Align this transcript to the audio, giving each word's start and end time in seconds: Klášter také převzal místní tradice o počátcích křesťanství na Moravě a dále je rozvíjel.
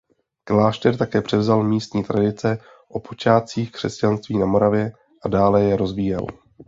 Klášter 0.43 0.97
také 0.97 1.21
převzal 1.21 1.63
místní 1.63 2.03
tradice 2.03 2.57
o 2.89 2.99
počátcích 2.99 3.71
křesťanství 3.71 4.37
na 4.37 4.45
Moravě 4.45 4.91
a 5.25 5.29
dále 5.29 5.63
je 5.63 5.77
rozvíjel. 5.77 6.25